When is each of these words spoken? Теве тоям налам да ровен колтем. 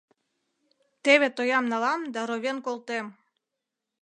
Теве 1.03 1.27
тоям 1.37 1.65
налам 1.71 2.01
да 2.13 2.21
ровен 2.29 2.57
колтем. 2.65 3.05